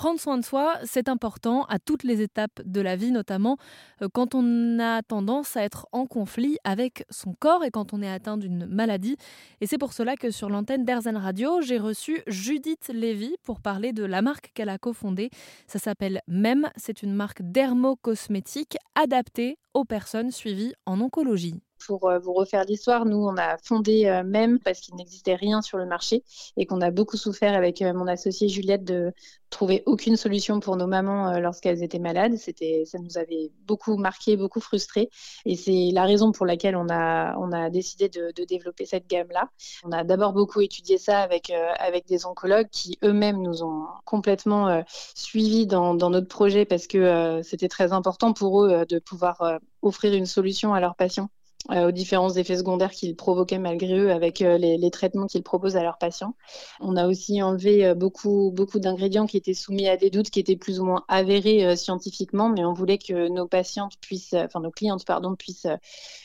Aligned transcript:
Prendre 0.00 0.18
soin 0.18 0.38
de 0.38 0.44
soi, 0.46 0.78
c'est 0.84 1.10
important 1.10 1.64
à 1.64 1.78
toutes 1.78 2.04
les 2.04 2.22
étapes 2.22 2.62
de 2.64 2.80
la 2.80 2.96
vie, 2.96 3.10
notamment 3.10 3.58
euh, 4.00 4.08
quand 4.10 4.34
on 4.34 4.78
a 4.78 5.02
tendance 5.02 5.58
à 5.58 5.62
être 5.62 5.88
en 5.92 6.06
conflit 6.06 6.56
avec 6.64 7.04
son 7.10 7.34
corps 7.34 7.64
et 7.64 7.70
quand 7.70 7.92
on 7.92 8.00
est 8.00 8.10
atteint 8.10 8.38
d'une 8.38 8.64
maladie. 8.64 9.18
Et 9.60 9.66
c'est 9.66 9.76
pour 9.76 9.92
cela 9.92 10.16
que 10.16 10.30
sur 10.30 10.48
l'antenne 10.48 10.86
d'Airzen 10.86 11.18
Radio, 11.18 11.60
j'ai 11.60 11.76
reçu 11.76 12.22
Judith 12.26 12.90
Lévy 12.94 13.36
pour 13.42 13.60
parler 13.60 13.92
de 13.92 14.04
la 14.04 14.22
marque 14.22 14.52
qu'elle 14.54 14.70
a 14.70 14.78
cofondée. 14.78 15.28
Ça 15.66 15.78
s'appelle 15.78 16.22
MEM, 16.28 16.70
c'est 16.76 17.02
une 17.02 17.12
marque 17.12 17.42
dermocosmétique 17.42 18.78
adaptée 18.94 19.58
aux 19.74 19.84
personnes 19.84 20.30
suivies 20.30 20.72
en 20.86 20.98
oncologie. 21.02 21.60
Pour 21.86 22.08
euh, 22.08 22.18
vous 22.18 22.32
refaire 22.32 22.64
l'histoire, 22.64 23.06
nous, 23.06 23.16
on 23.16 23.36
a 23.36 23.56
fondé 23.58 24.06
euh, 24.06 24.22
même 24.22 24.58
parce 24.58 24.80
qu'il 24.80 24.94
n'existait 24.96 25.34
rien 25.34 25.62
sur 25.62 25.78
le 25.78 25.86
marché 25.86 26.24
et 26.56 26.66
qu'on 26.66 26.80
a 26.80 26.90
beaucoup 26.90 27.16
souffert 27.16 27.54
avec 27.54 27.80
euh, 27.82 27.92
mon 27.94 28.06
associée 28.06 28.48
Juliette 28.48 28.84
de 28.84 29.12
trouver 29.48 29.82
aucune 29.86 30.16
solution 30.16 30.60
pour 30.60 30.76
nos 30.76 30.86
mamans 30.86 31.40
lorsqu'elles 31.40 31.82
étaient 31.82 31.98
malades. 31.98 32.36
C'était, 32.36 32.84
ça 32.86 32.98
nous 32.98 33.18
avait 33.18 33.50
beaucoup 33.66 33.96
marqué, 33.96 34.36
beaucoup 34.36 34.60
frustré. 34.60 35.10
Et 35.44 35.56
c'est 35.56 35.90
la 35.92 36.04
raison 36.04 36.30
pour 36.30 36.46
laquelle 36.46 36.76
on 36.76 36.88
a, 36.88 37.36
on 37.36 37.50
a 37.50 37.68
décidé 37.68 38.08
de, 38.08 38.32
développer 38.44 38.86
cette 38.86 39.08
gamme-là. 39.08 39.50
On 39.82 39.90
a 39.90 40.04
d'abord 40.04 40.34
beaucoup 40.34 40.60
étudié 40.60 40.98
ça 40.98 41.18
avec, 41.18 41.50
avec 41.50 42.06
des 42.06 42.26
oncologues 42.26 42.68
qui 42.70 42.96
eux-mêmes 43.02 43.42
nous 43.42 43.64
ont 43.64 43.86
complètement 44.04 44.84
suivis 45.16 45.66
dans, 45.66 45.94
notre 45.94 46.28
projet 46.28 46.64
parce 46.64 46.86
que 46.86 47.40
c'était 47.42 47.68
très 47.68 47.92
important 47.92 48.32
pour 48.32 48.62
eux 48.62 48.86
de 48.86 49.00
pouvoir 49.00 49.58
offrir 49.82 50.14
une 50.14 50.26
solution 50.26 50.74
à 50.74 50.80
leurs 50.80 50.94
patients. 50.94 51.28
Euh, 51.70 51.88
aux 51.88 51.90
différents 51.90 52.30
effets 52.30 52.56
secondaires 52.56 52.90
qu'ils 52.90 53.14
provoquaient 53.14 53.58
malgré 53.58 53.98
eux 53.98 54.10
avec 54.10 54.40
euh, 54.40 54.56
les, 54.56 54.90
traitements 54.90 55.26
qu'ils 55.26 55.42
proposent 55.42 55.76
à 55.76 55.82
leurs 55.82 55.98
patients. 55.98 56.34
On 56.80 56.96
a 56.96 57.06
aussi 57.06 57.42
enlevé 57.42 57.86
euh, 57.86 57.94
beaucoup, 57.94 58.50
beaucoup 58.50 58.80
d'ingrédients 58.80 59.26
qui 59.26 59.36
étaient 59.36 59.54
soumis 59.54 59.86
à 59.86 59.98
des 59.98 60.08
doutes, 60.08 60.30
qui 60.30 60.40
étaient 60.40 60.56
plus 60.56 60.80
ou 60.80 60.86
moins 60.86 61.04
avérés 61.06 61.76
scientifiquement, 61.76 62.48
mais 62.48 62.64
on 62.64 62.72
voulait 62.72 62.96
que 62.96 63.28
nos 63.28 63.46
patientes 63.46 63.98
puissent, 64.00 64.34
enfin 64.34 64.60
nos 64.60 64.70
clientes, 64.70 65.04
pardon, 65.04 65.36
puissent 65.36 65.66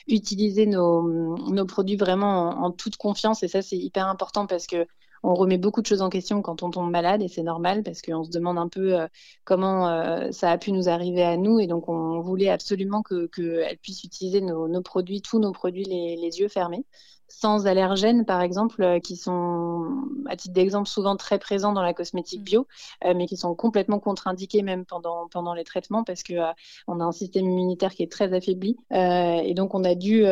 utiliser 0.08 0.66
nos, 0.66 1.38
nos 1.38 1.66
produits 1.66 1.98
vraiment 1.98 2.50
en, 2.50 2.68
en 2.68 2.72
toute 2.72 2.96
confiance. 2.96 3.44
Et 3.44 3.50
ça, 3.50 3.62
c'est 3.62 3.78
hyper 3.78 4.08
important 4.08 4.48
parce 4.48 4.68
que 4.68 4.88
on 5.26 5.34
remet 5.34 5.58
beaucoup 5.58 5.82
de 5.82 5.88
choses 5.88 6.02
en 6.02 6.10
question 6.10 6.42
quand 6.42 6.62
on 6.62 6.70
tombe 6.70 6.92
malade 6.92 7.22
et 7.24 7.28
c'est 7.28 7.44
normal 7.44 7.82
parce 7.84 8.02
qu'on 8.02 8.24
se 8.24 8.30
demande 8.30 8.60
un 8.60 8.68
peu 8.68 9.00
euh, 9.00 9.08
comment 9.44 9.90
euh, 9.90 10.32
ça 10.32 10.52
a 10.52 10.58
pu 10.58 10.72
nous 10.72 10.88
arriver 10.88 11.24
à 11.24 11.36
nous 11.36 11.60
et 11.60 11.68
donc 11.68 11.90
on 11.90 12.22
voulait 12.22 12.50
absolument 12.50 13.02
qu'elle 13.02 13.28
que 13.30 13.76
puisse 13.78 14.04
utiliser 14.04 14.42
nos, 14.42 14.82
produits, 14.82 15.22
tous 15.22 15.40
nos 15.40 15.52
produits 15.52 15.84
les, 15.84 16.40
yeux 16.40 16.48
fermés 16.48 16.86
sans 17.28 17.66
allergènes, 17.66 18.24
par 18.24 18.42
exemple, 18.42 18.84
euh, 18.84 19.00
qui 19.00 19.16
sont, 19.18 20.04
à 20.28 20.36
titre 20.36 20.54
d'exemple, 20.54 20.88
souvent 20.88 21.16
très 21.16 21.40
présents 21.40 21.74
dans 21.74 21.82
la 21.82 21.96
cosmétique 21.96 22.42
mmh. 22.42 22.44
bio, 22.44 22.68
mais 23.04 23.26
qui 23.26 23.36
sont 23.36 23.56
complètement 23.56 24.00
contre-indiqués 24.00 24.62
même 24.62 24.86
pendant, 24.86 25.28
pendant 25.30 25.56
les 25.56 25.64
traitements 25.64 26.04
parce 26.04 26.22
qu'on 26.22 26.54
on 26.88 27.00
a 27.00 27.04
un 27.04 27.12
système 27.12 27.46
immunitaire 27.50 27.96
qui 27.96 28.04
est 28.04 28.12
très 28.12 28.32
affaibli. 28.34 28.78
et 28.92 29.54
donc, 29.56 29.74
on 29.74 29.84
a 29.84 29.96
dû 29.96 30.24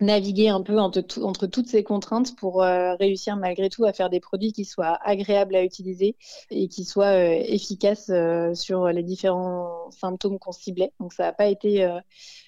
naviguer 0.00 0.48
un 0.50 0.62
peu 0.62 0.78
entre, 0.78 1.46
toutes 1.46 1.68
ces 1.68 1.82
contraintes 1.82 2.36
pour 2.36 2.62
euh, 2.62 2.94
réussir 2.96 3.36
malgré 3.36 3.70
tout 3.70 3.84
à 3.84 3.92
faire 3.92 4.10
des 4.10 4.20
produits 4.20 4.52
qui 4.52 4.64
soient 4.64 4.98
agréables 5.02 5.56
à 5.56 5.62
utiliser 5.62 6.16
et 6.50 6.68
qui 6.68 6.84
soient 6.84 7.06
euh, 7.06 7.42
efficaces 7.46 8.10
euh, 8.10 8.54
sur 8.54 8.88
les 8.88 9.02
différents 9.02 9.90
symptômes 9.90 10.38
qu'on 10.38 10.52
ciblait. 10.52 10.92
Donc 11.00 11.12
ça 11.12 11.24
n'a 11.24 11.32
pas 11.32 11.46
été 11.46 11.88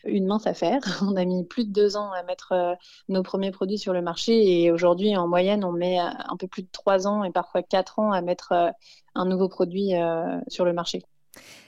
une 0.05 0.27
mince 0.27 0.47
affaire. 0.47 0.81
On 1.03 1.17
a 1.17 1.25
mis 1.25 1.45
plus 1.45 1.65
de 1.65 1.73
deux 1.73 1.97
ans 1.97 2.13
à 2.13 2.23
mettre 2.23 2.77
nos 3.09 3.23
premiers 3.23 3.51
produits 3.51 3.79
sur 3.79 3.93
le 3.93 4.03
marché 4.03 4.63
et 4.63 4.71
aujourd'hui 4.71 5.17
en 5.17 5.27
moyenne 5.27 5.65
on 5.65 5.73
met 5.73 5.99
un 5.99 6.37
peu 6.39 6.47
plus 6.47 6.63
de 6.63 6.69
trois 6.71 7.07
ans 7.07 7.25
et 7.25 7.31
parfois 7.31 7.63
quatre 7.63 7.99
ans 7.99 8.13
à 8.13 8.21
mettre 8.21 8.53
un 9.15 9.25
nouveau 9.25 9.49
produit 9.49 9.93
sur 10.49 10.65
le 10.65 10.73
marché. 10.73 11.03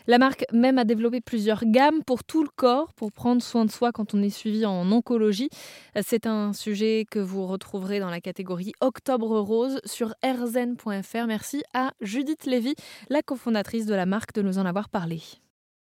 La 0.06 0.18
marque 0.18 0.44
même 0.52 0.78
a 0.78 0.84
développé 0.84 1.20
plusieurs 1.20 1.64
gammes 1.64 2.02
pour 2.04 2.24
tout 2.24 2.42
le 2.42 2.48
corps, 2.54 2.92
pour 2.94 3.12
prendre 3.12 3.42
soin 3.42 3.64
de 3.64 3.70
soi 3.70 3.92
quand 3.92 4.14
on 4.14 4.22
est 4.22 4.30
suivi 4.30 4.66
en 4.66 4.90
oncologie. 4.90 5.50
C'est 6.02 6.26
un 6.26 6.52
sujet 6.52 7.06
que 7.10 7.18
vous 7.18 7.46
retrouverez 7.46 8.00
dans 8.00 8.10
la 8.10 8.20
catégorie 8.20 8.72
Octobre 8.80 9.38
Rose 9.38 9.80
sur 9.84 10.14
rzen.fr. 10.24 11.26
Merci 11.26 11.62
à 11.74 11.92
Judith 12.00 12.46
Lévy, 12.46 12.74
la 13.08 13.22
cofondatrice 13.22 13.86
de 13.86 13.94
la 13.94 14.06
marque, 14.06 14.34
de 14.34 14.42
nous 14.42 14.58
en 14.58 14.66
avoir 14.66 14.88
parlé. 14.88 15.20